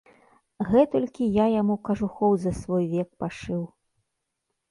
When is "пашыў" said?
3.25-3.61